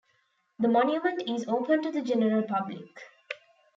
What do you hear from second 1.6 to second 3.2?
to the general public.